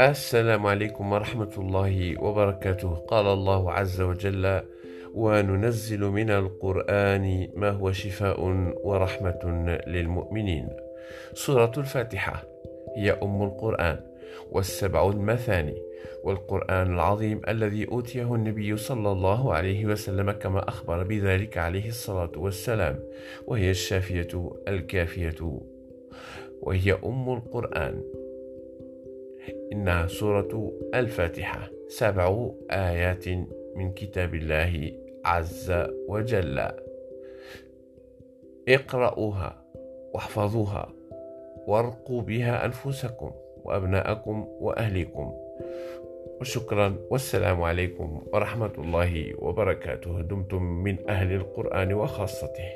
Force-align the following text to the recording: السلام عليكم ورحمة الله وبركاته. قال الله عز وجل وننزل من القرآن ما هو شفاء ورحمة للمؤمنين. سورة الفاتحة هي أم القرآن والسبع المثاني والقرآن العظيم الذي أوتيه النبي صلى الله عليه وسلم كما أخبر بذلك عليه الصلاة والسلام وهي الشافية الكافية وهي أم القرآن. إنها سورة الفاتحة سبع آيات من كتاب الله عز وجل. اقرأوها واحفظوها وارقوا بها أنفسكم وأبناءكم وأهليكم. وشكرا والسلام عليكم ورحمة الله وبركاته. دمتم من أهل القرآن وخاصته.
السلام 0.00 0.66
عليكم 0.66 1.12
ورحمة 1.12 1.50
الله 1.58 2.22
وبركاته. 2.22 2.94
قال 2.94 3.26
الله 3.26 3.72
عز 3.72 4.00
وجل 4.00 4.62
وننزل 5.14 6.00
من 6.00 6.30
القرآن 6.30 7.48
ما 7.54 7.70
هو 7.70 7.92
شفاء 7.92 8.40
ورحمة 8.84 9.40
للمؤمنين. 9.86 10.68
سورة 11.34 11.72
الفاتحة 11.78 12.42
هي 12.96 13.12
أم 13.22 13.42
القرآن 13.42 14.00
والسبع 14.50 15.08
المثاني 15.08 15.82
والقرآن 16.24 16.94
العظيم 16.94 17.40
الذي 17.48 17.88
أوتيه 17.88 18.34
النبي 18.34 18.76
صلى 18.76 19.12
الله 19.12 19.54
عليه 19.54 19.86
وسلم 19.86 20.30
كما 20.30 20.68
أخبر 20.68 21.02
بذلك 21.02 21.58
عليه 21.58 21.88
الصلاة 21.88 22.32
والسلام 22.36 22.98
وهي 23.46 23.70
الشافية 23.70 24.50
الكافية 24.68 25.60
وهي 26.62 26.98
أم 27.04 27.32
القرآن. 27.32 28.23
إنها 29.74 30.06
سورة 30.06 30.72
الفاتحة 30.94 31.70
سبع 31.88 32.50
آيات 32.70 33.28
من 33.76 33.92
كتاب 33.92 34.34
الله 34.34 34.92
عز 35.24 35.72
وجل. 36.08 36.68
اقرأوها 38.68 39.64
واحفظوها 40.14 40.92
وارقوا 41.66 42.22
بها 42.22 42.64
أنفسكم 42.64 43.30
وأبناءكم 43.64 44.48
وأهليكم. 44.60 45.32
وشكرا 46.40 46.96
والسلام 47.10 47.62
عليكم 47.62 48.22
ورحمة 48.32 48.72
الله 48.78 49.34
وبركاته. 49.38 50.20
دمتم 50.20 50.62
من 50.62 50.96
أهل 51.08 51.32
القرآن 51.32 51.92
وخاصته. 51.92 52.68